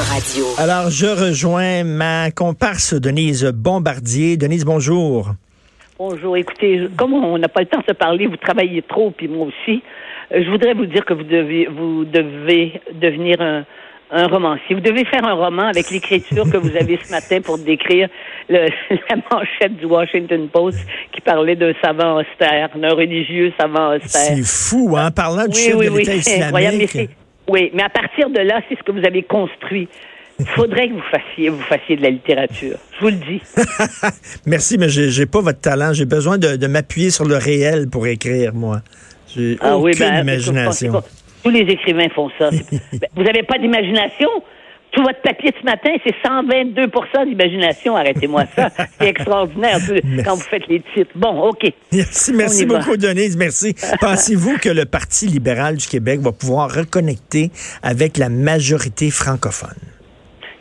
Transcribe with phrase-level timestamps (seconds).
[0.00, 0.46] Radio.
[0.56, 4.36] Alors, je rejoins ma comparse Denise Bombardier.
[4.36, 5.32] Denise, bonjour.
[5.98, 6.36] Bonjour.
[6.36, 9.46] Écoutez, comme on n'a pas le temps de se parler, vous travaillez trop, puis moi
[9.48, 9.82] aussi,
[10.32, 13.64] euh, je voudrais vous dire que vous devez, vous devez devenir un,
[14.10, 14.74] un romancier.
[14.74, 18.08] Vous devez faire un roman avec l'écriture que vous avez ce matin pour décrire
[18.48, 18.68] le,
[19.10, 20.78] la manchette du Washington Post
[21.12, 24.36] qui parlait d'un savant austère, d'un religieux savant austère.
[24.36, 27.10] C'est fou, hein, parlant du Oui, chef oui, de oui, l'État islamique.
[27.50, 29.88] Oui, mais à partir de là, c'est ce que vous avez construit.
[30.38, 32.78] Il faudrait que vous fassiez, vous fassiez de la littérature.
[32.96, 33.42] Je vous le dis.
[34.46, 35.92] Merci, mais j'ai pas votre talent.
[35.92, 38.80] J'ai besoin de, de m'appuyer sur le réel pour écrire, moi.
[39.34, 41.02] J'ai Ah aucune oui, ben, imagination.
[41.42, 42.50] Tous les écrivains font ça.
[42.92, 44.28] Ben, vous n'avez pas d'imagination?
[44.92, 47.96] Tout votre papier de ce matin, c'est 122% d'imagination.
[47.96, 48.70] Arrêtez-moi ça.
[48.98, 49.78] C'est extraordinaire
[50.24, 51.10] quand vous faites les titres.
[51.14, 51.72] Bon, OK.
[51.92, 52.78] Merci, merci va.
[52.78, 53.36] beaucoup, Denise.
[53.36, 53.74] Merci.
[54.00, 57.50] Pensez-vous que le Parti libéral du Québec va pouvoir reconnecter
[57.82, 59.78] avec la majorité francophone?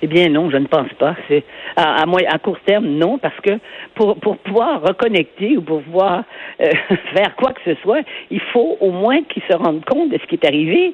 [0.01, 1.15] Eh bien, non, je ne pense pas.
[1.27, 1.43] C'est
[1.75, 3.51] à, à, moyen- à court terme, non, parce que
[3.95, 6.23] pour, pour pouvoir reconnecter ou pour pouvoir
[6.61, 6.71] euh,
[7.13, 10.25] faire quoi que ce soit, il faut au moins qu'ils se rendent compte de ce
[10.27, 10.93] qui est arrivé.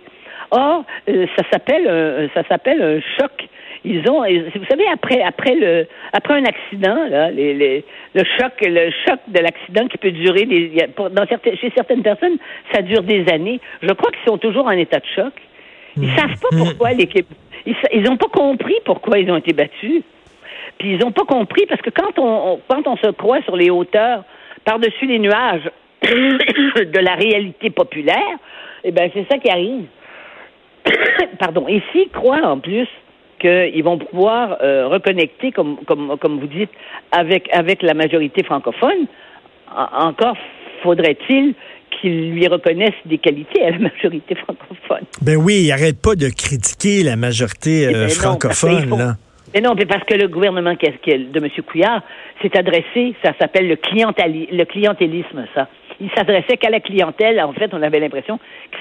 [0.51, 3.31] Or, euh, ça s'appelle un, ça s'appelle un choc.
[3.83, 8.53] Ils ont, vous savez, après après le après un accident, là, les, les- le choc,
[8.61, 12.37] le choc de l'accident qui peut durer des, pour- dans certaines, chez certaines personnes,
[12.73, 13.59] ça dure des années.
[13.83, 15.33] Je crois qu'ils sont toujours en état de choc.
[15.97, 17.27] Ils savent pas pourquoi l'équipe.
[17.65, 20.01] Ils n'ont pas compris pourquoi ils ont été battus.
[20.79, 23.55] Puis ils n'ont pas compris parce que quand on, on- quand on se croit sur
[23.55, 24.23] les hauteurs,
[24.65, 25.69] par-dessus les nuages
[26.01, 28.37] de la réalité populaire,
[28.83, 29.85] eh ben c'est ça qui arrive.
[31.39, 31.67] Pardon.
[31.67, 32.87] Et s'ils croient en plus
[33.39, 36.69] qu'ils vont pouvoir euh, reconnecter, comme, comme, comme vous dites,
[37.11, 39.07] avec, avec la majorité francophone,
[39.75, 40.37] en- encore
[40.83, 41.53] faudrait-il
[41.91, 45.03] qu'ils lui reconnaissent des qualités à la majorité francophone.
[45.21, 48.77] Ben oui, il arrête pas de critiquer la majorité euh, Eh ben non, francophone.
[48.79, 49.13] qu'il faut- là.
[49.53, 51.49] Mais non, mais parce que le gouvernement de M.
[51.65, 52.01] Couillard
[52.41, 53.75] s'est adressé, ça s'appelle le
[54.65, 55.69] clientélisme, ça.
[56.01, 58.39] Il s'adressait qu'à la clientèle, en fait, on avait l'impression
[58.71, 58.79] qu'il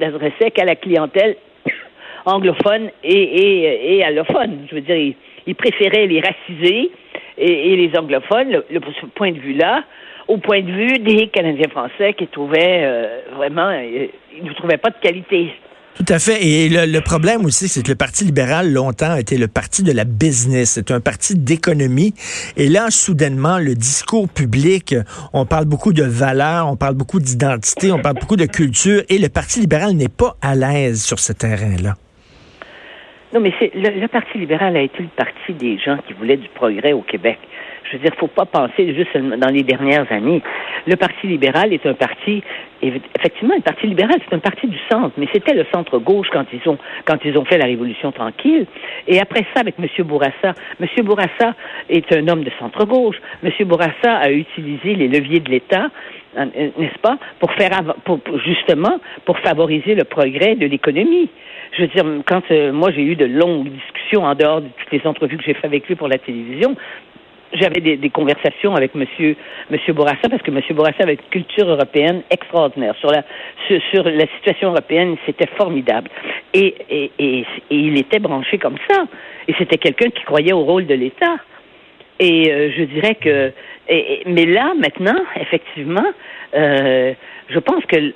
[0.00, 1.36] s'adressait qu'à la clientèle
[2.24, 4.66] anglophone et, et, allophone.
[4.70, 5.14] Je veux dire,
[5.46, 6.90] il, préférait les racisés
[7.36, 9.84] et, les anglophones, le, le- ce point de vue-là,
[10.28, 14.78] au point de vue des Canadiens français qui trouvaient euh, vraiment, euh, ils ne trouvaient
[14.78, 15.48] pas de qualité.
[15.96, 16.44] Tout à fait.
[16.44, 19.84] Et le, le problème aussi, c'est que le Parti libéral, longtemps, a été le parti
[19.84, 20.72] de la business.
[20.72, 22.14] C'est un parti d'économie.
[22.56, 24.96] Et là, soudainement, le discours public,
[25.32, 29.02] on parle beaucoup de valeurs, on parle beaucoup d'identité, on parle beaucoup de culture.
[29.08, 31.94] Et le Parti libéral n'est pas à l'aise sur ce terrain-là.
[33.32, 36.36] Non, mais c'est le, le Parti libéral a été le parti des gens qui voulaient
[36.36, 37.38] du progrès au Québec.
[37.94, 40.42] Je veux dire, faut pas penser juste dans les dernières années.
[40.84, 42.42] Le Parti libéral est un parti,
[42.82, 46.68] effectivement, le Parti libéral, c'est un parti du centre, mais c'était le centre-gauche quand ils
[46.68, 48.66] ont quand ils ont fait la Révolution tranquille.
[49.06, 49.86] Et après ça, avec M.
[50.04, 51.04] Bourassa, M.
[51.04, 51.54] Bourassa
[51.88, 53.16] est un homme de centre-gauche.
[53.44, 53.50] M.
[53.60, 55.88] Bourassa a utilisé les leviers de l'État
[56.36, 61.28] hein, n'est-ce pas, pour faire pour, justement pour favoriser le progrès de l'économie.
[61.76, 64.92] Je veux dire, quand euh, moi j'ai eu de longues discussions en dehors de toutes
[64.92, 66.76] les entrevues que j'ai fait avec lui pour la télévision,
[67.54, 69.36] j'avais des, des conversations avec Monsieur
[69.70, 73.24] Monsieur Bourassa parce que Monsieur Bourassa avait une culture européenne extraordinaire sur la
[73.66, 76.10] sur, sur la situation européenne, c'était formidable.
[76.52, 79.04] Et, et, et, il était branché comme ça.
[79.48, 81.36] Et c'était quelqu'un qui croyait au rôle de l'État.
[82.20, 83.52] Et euh, je dirais que,
[84.26, 86.06] mais là maintenant, effectivement,
[86.54, 87.12] euh,
[87.48, 88.12] je pense que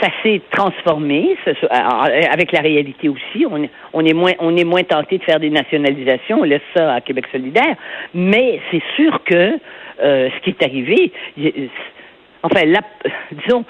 [0.00, 3.46] ça s'est transformé ce- à- avec la réalité aussi.
[3.50, 6.38] On, est- on est moins, on est moins tenté de faire des nationalisations.
[6.40, 7.74] On laisse ça à Québec solidaire.
[8.14, 9.58] Mais c'est sûr que
[10.02, 11.12] euh, ce qui est arrivé,
[12.44, 12.60] Enfin,
[13.32, 13.64] disons,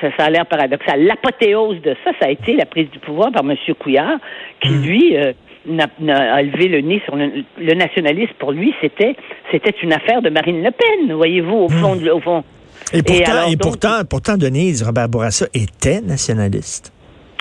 [0.00, 1.02] ça, ça a l'air paradoxal.
[1.04, 3.56] L'apothéose de ça, ça a été la prise du pouvoir par M.
[3.80, 4.18] Couillard,
[4.60, 5.32] qui, lui, euh,
[5.66, 8.32] n'a, n'a- a levé le nez sur le, le nationalisme.
[8.38, 9.16] Pour lui, c'était,
[9.50, 11.96] c'était une affaire de Marine Le Pen, voyez-vous, au fond.
[11.96, 12.44] De, au fond.
[12.92, 16.92] Et pourtant, alors, et donc- pourtant, Denise, Robert Bourassa était nationaliste.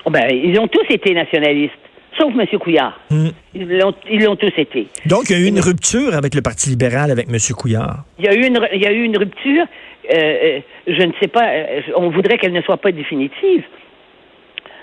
[0.05, 1.73] Oh, Ben, ils ont tous été nationalistes,
[2.19, 2.45] sauf M.
[2.59, 2.99] Couillard.
[3.09, 3.29] Hmm.
[3.53, 4.87] Ils, l'ont, tous été.
[5.05, 7.37] Donc, il y a eu une rupture avec le Parti libéral, avec M.
[7.55, 8.03] Couillard.
[8.19, 9.65] Il y a eu une, il y a eu une rupture.
[10.11, 11.47] euh, euh, je ne sais pas.
[11.49, 13.63] euh, on voudrait qu'elle ne soit pas définitive.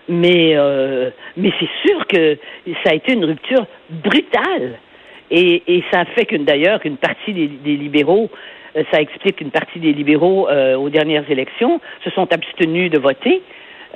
[0.09, 2.39] Mais, euh, mais c'est sûr que
[2.85, 4.79] ça a été une rupture brutale.
[5.31, 8.31] Et, et ça a fait qu'une d'ailleurs qu'une partie des, des libéraux,
[8.93, 13.43] ça explique qu'une partie des libéraux euh, aux dernières élections se sont abstenus de voter,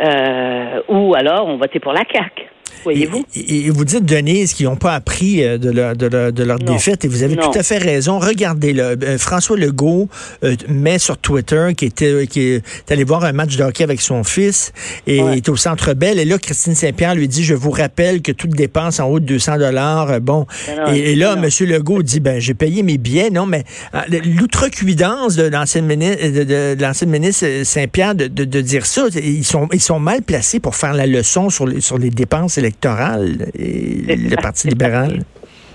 [0.01, 2.49] euh, ou alors ont voté pour la CAQ.
[2.85, 3.25] Voyez-vous?
[3.35, 7.09] Et, vous dites, Denise, qu'ils n'ont pas appris euh, de leur, de leur, défaite, et
[7.09, 8.19] vous avez tout à fait raison.
[8.19, 10.09] Regardez, là, euh, François Legault
[10.45, 14.01] euh, met sur Twitter qu'il était, qui est allé voir un match de hockey avec
[14.01, 14.73] son fils
[15.07, 16.19] et il est au Centre Bell.
[16.19, 19.27] Et là, Christine Saint-Pierre lui dit, je vous rappelle que toute dépense en haut de
[19.27, 20.47] 200 dollars, bon.
[20.93, 21.49] et, là, M.
[21.69, 23.31] Legault dit, ben, j'ai payé mes billets.
[23.31, 23.65] Non, mais
[24.09, 30.01] l'outrecuidance de l'ancienne ministre, de, ministre Saint-Pierre de, de, dire ça, ils sont, ils sont
[30.01, 34.69] mal placés pour faire la leçon sur les, sur les dépenses électorale et le Parti
[34.69, 35.21] libéral?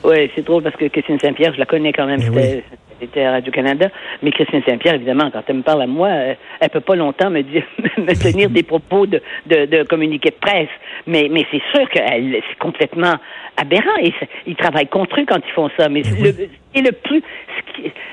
[0.04, 2.22] Oui, c'est drôle parce que Christine Saint-Pierre, je la connais quand même.
[2.22, 2.63] Eh
[3.00, 3.89] c'était à Radio-Canada.
[4.24, 7.30] Mais Christine Saint-Pierre, évidemment, quand elle me parle à moi, euh, elle peut pas longtemps
[7.30, 7.63] me dire,
[7.98, 10.69] me tenir des propos de, de, communiqué de presse.
[11.06, 13.16] Mais, mais c'est sûr que c'est complètement
[13.57, 14.13] aberrant et
[14.45, 15.90] ils travaillent contre eux quand ils font ça.
[15.90, 17.22] Mais le, le plus,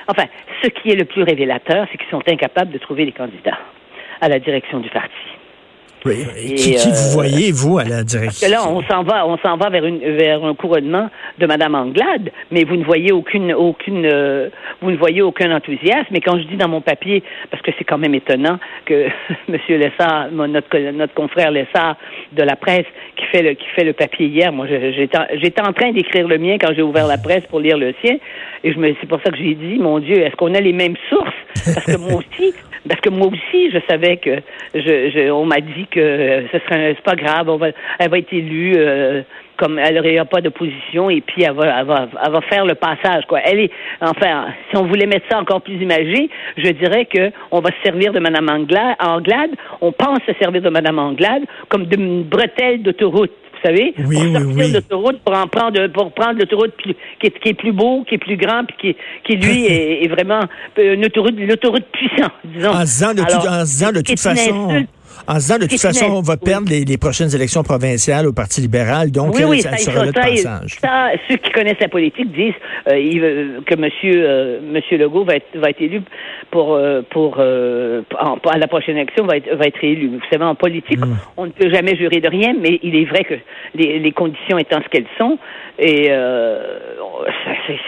[0.08, 0.24] enfin,
[0.62, 3.58] ce qui est le plus révélateur, c'est qu'ils sont incapables de trouver les candidats
[4.20, 5.10] à la direction du parti.
[6.04, 6.26] Oui.
[6.56, 8.48] qui, vous euh, voyez, vous, à la direction?
[8.50, 11.08] Là, on s'en va, on s'en va vers, une, vers un couronnement
[11.38, 14.50] de Mme Anglade, mais vous ne voyez aucune, aucune, euh,
[14.82, 16.14] vous ne voyez aucun enthousiasme.
[16.14, 19.06] Et quand je dis dans mon papier, parce que c'est quand même étonnant que
[19.48, 19.58] M.
[19.68, 21.96] Lessard, notre, notre confrère Lessard
[22.32, 22.86] de la presse,
[23.16, 26.56] qui fait le, qui fait le papier hier, moi, j'étais en train d'écrire le mien
[26.60, 28.16] quand j'ai ouvert la presse pour lire le sien,
[28.62, 30.72] et je me, c'est pour ça que j'ai dit, mon Dieu, est-ce qu'on a les
[30.72, 31.32] mêmes sources?
[31.74, 32.52] Parce que moi aussi,
[32.88, 34.36] parce que moi aussi, je savais que
[34.74, 37.68] je, je on m'a dit que ce serait c'est pas grave, on va,
[37.98, 39.22] elle va être élue euh,
[39.56, 42.74] comme elle n'aurait pas d'opposition et puis elle va, elle va, elle va faire le
[42.74, 43.40] passage quoi.
[43.44, 43.70] Elle est
[44.00, 47.82] enfin, si on voulait mettre ça encore plus imagé, je dirais que on va se
[47.84, 49.50] servir de Madame Anglade,
[49.80, 53.32] on pense se servir de Madame Anglade comme de bretelle d'autoroute
[53.64, 56.90] savez, oui, pour sortir oui, l'autoroute, pour en prendre, pour prendre l'autoroute qui,
[57.22, 60.40] est, qui est plus beau, qui est plus grand, puis qui, qui lui est, vraiment
[60.76, 62.70] une autoroute, l'autoroute puissante, disons.
[62.70, 64.86] En disant de, en de toute façon
[65.26, 68.60] en se disant de toute façon, on va perdre les, prochaines élections provinciales au Parti
[68.60, 70.76] libéral, donc oui, oui, ça, ça sera le passage.
[70.80, 72.54] Ça, ceux qui connaissent la politique disent
[72.88, 76.02] euh, que Monsieur euh, Monsieur Legault va être va être élu
[76.50, 80.08] pour euh, pour à la prochaine élection va être va être élu.
[80.08, 81.16] Vous savez, en politique, hmm.
[81.36, 83.34] on ne peut jamais jurer de rien, mais il est vrai que
[83.74, 85.38] les, les conditions étant ce qu'elles sont,
[85.78, 86.10] et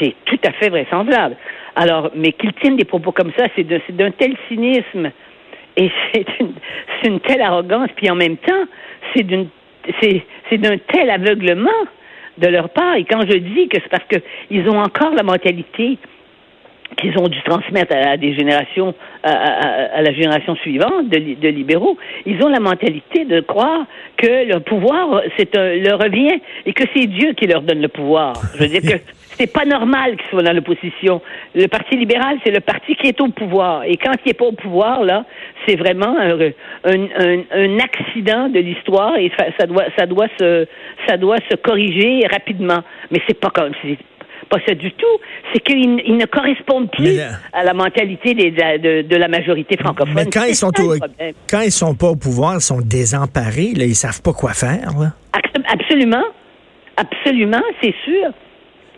[0.01, 1.37] c'est tout à fait vraisemblable.
[1.77, 5.11] Alors, mais qu'il tienne des propos comme ça, c'est d'un tel cynisme
[5.77, 6.53] et c'est une,
[7.05, 8.65] une, telle arrogance, puis en même temps,
[9.15, 9.49] c'est d'une
[10.01, 11.71] c'est d'un tel aveuglement
[12.39, 12.97] de leur part.
[12.97, 15.99] Et quand je dis que c'est parce qu'ils ont encore la mentalité
[16.97, 22.43] qu'ils ont dû transmettre à, des générations, à, la génération suivante de, de, libéraux, ils
[22.43, 23.87] ont la mentalité de croire
[24.17, 28.35] que le pouvoir, c'est leur revient et que c'est Dieu qui leur donne le pouvoir.
[28.55, 28.99] Je veux dire que
[29.39, 31.21] c'est pas normal qu'ils soient dans l'opposition.
[31.55, 33.85] Le Parti libéral, c'est le parti qui est au pouvoir.
[33.85, 35.25] Et quand il n'est pas au pouvoir, là,
[35.67, 36.39] c'est vraiment un,
[36.85, 40.67] un, un, accident de l'histoire et ça doit, ça doit se,
[41.07, 42.81] ça doit se corriger rapidement.
[43.11, 43.73] Mais c'est pas comme,
[44.49, 45.05] pas ça du tout.
[45.53, 47.19] C'est qu'ils ne correspondent plus
[47.53, 50.15] à la mentalité des, de, de, la majorité francophone.
[50.15, 50.71] Mais quand ils sont
[51.51, 53.73] quand ils sont pas au pouvoir, ils sont désemparés.
[53.75, 54.91] Là, ils savent pas quoi faire.
[55.69, 56.25] Absolument,
[56.97, 58.31] absolument, c'est sûr.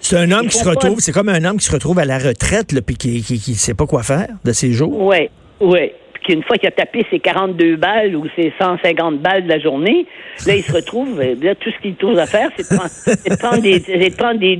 [0.01, 2.19] C'est un homme qui se retrouve, c'est comme un homme qui se retrouve à la
[2.19, 4.97] retraite, puis qui, ne sait pas quoi faire de ses jours.
[4.97, 5.29] Oui,
[5.61, 5.93] oui
[6.35, 10.07] une fois qu'il a tapé ses 42 balles ou ses 150 balles de la journée,
[10.47, 13.63] là, il se retrouve, euh, là, tout ce qu'il trouve à faire, c'est de, prendre,
[13.63, 14.59] des, de prendre des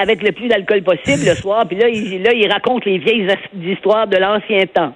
[0.00, 3.28] avec, le plus d'alcool possible le soir, puis là, il raconte les vieilles
[3.64, 4.92] histoires de l'ancien temps.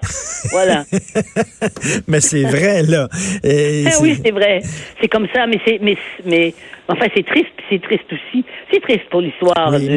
[0.50, 0.84] Voilà.
[2.08, 3.08] mais c'est vrai, là.
[3.12, 4.60] Ah oui, c'est vrai.
[5.00, 6.54] C'est comme ça, mais c'est, mais, mais,
[6.88, 8.44] enfin, c'est triste, c'est triste aussi.
[8.72, 9.96] C'est triste pour l'histoire du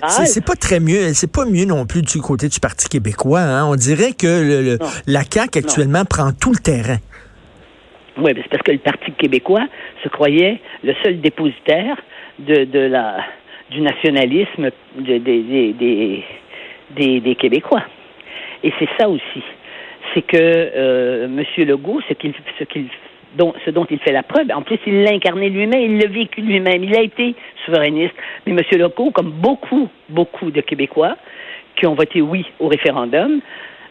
[0.00, 3.40] Parti C'est pas très mieux, c'est pas mieux non plus du côté du Parti québécois,
[3.40, 3.66] hein.
[3.66, 6.98] On dirait que la CAQ actuellement prend tout le terrain.
[8.18, 9.66] Oui, c'est parce que le Parti québécois
[10.02, 11.96] se croyait le seul dépositaire
[12.38, 13.18] de, la,
[13.70, 15.18] du nationalisme des,
[16.94, 17.82] des, Québécois.
[18.62, 19.42] Et c'est ça aussi.
[20.16, 21.44] C'est que euh, M.
[21.66, 22.14] Legault, ce,
[22.58, 22.64] ce,
[23.36, 26.08] dont, ce dont il fait la preuve, en plus, il l'a incarné lui-même, il l'a
[26.08, 27.34] vécu lui-même, il a été
[27.66, 28.14] souverainiste.
[28.46, 28.62] Mais M.
[28.80, 31.18] Legault, comme beaucoup, beaucoup de Québécois,
[31.76, 33.42] qui ont voté oui au référendum,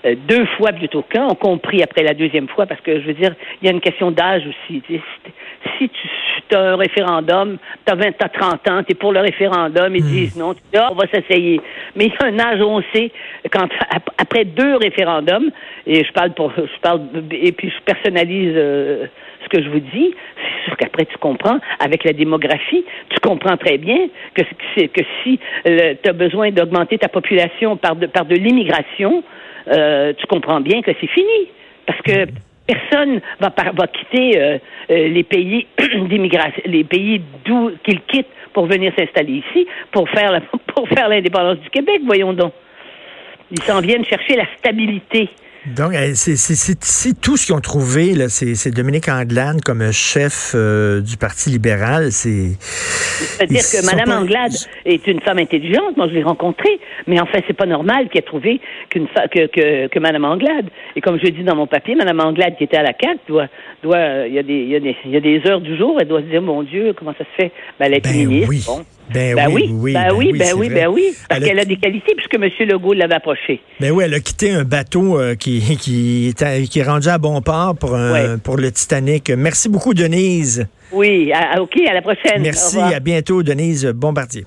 [0.05, 3.13] euh, deux fois plutôt qu'un, ont compris après la deuxième fois, parce que je veux
[3.13, 4.81] dire, il y a une question d'âge aussi.
[5.79, 5.89] Si
[6.47, 9.95] tu as un référendum, tu as 20, as 30 ans, tu es pour le référendum,
[9.95, 10.07] ils hmm.
[10.07, 11.59] disent non, tu dis, ah, on va s'essayer.
[11.95, 13.11] Mais il y a un âge où on sait,
[13.51, 13.67] quand,
[14.17, 15.49] après deux référendums,
[15.87, 19.07] et je parle pour, je parle, et puis je personnalise euh,
[19.43, 23.57] ce que je vous dis, c'est sûr qu'après tu comprends, avec la démographie, tu comprends
[23.57, 24.43] très bien que,
[24.85, 29.23] que si tu as besoin d'augmenter ta population par de, par de l'immigration,
[29.67, 31.49] euh, tu comprends bien que c'est fini.
[31.85, 32.27] Parce que
[32.67, 34.57] Personne va, va quitter euh,
[34.89, 35.67] euh, les pays
[36.09, 40.41] d'immigration, les pays d'où qu'ils quittent pour venir s'installer ici, pour faire
[40.75, 42.53] pour faire l'indépendance du Québec, voyons donc.
[43.51, 45.29] Ils s'en viennent chercher la stabilité.
[45.67, 51.17] Donc, euh, c'est tout ce qu'ils ont trouvé, c'est Dominique Anglade comme chef euh, du
[51.17, 52.11] Parti libéral.
[52.11, 54.53] C'est-à-dire que Mme Anglade
[54.85, 55.97] est une femme intelligente.
[55.97, 56.79] Moi, je l'ai rencontrée.
[57.07, 60.67] Mais en fait, c'est pas normal qu'elle ait trouvé qu'une que, que, que Mme Anglade.
[60.95, 63.47] Et comme je dis dans mon papier, Mme Anglade, qui était à la CAQ, doit,
[63.81, 65.75] doit, il y a des, il y a des, il y a des heures du
[65.77, 67.51] jour, elle doit se dire, mon Dieu, comment ça se fait?
[67.79, 68.49] Ben, elle est ben ministre.
[68.49, 68.85] Oui.
[69.13, 71.65] Ben, ben, oui, oui, ben, oui, ben oui, ben oui, parce qu'elle a...
[71.65, 72.49] des qualités puisque M.
[72.67, 73.61] Legault l'avait approché.
[73.79, 76.33] Ben oui, elle a quitté un bateau euh, qui, qui
[76.79, 77.97] est rendu à bon port pour,
[78.43, 79.29] pour le Titanic.
[79.29, 80.67] Merci beaucoup, Denise.
[80.91, 82.41] Oui, OK, à la prochaine.
[82.41, 84.45] Merci, à bientôt, Denise Bombardier.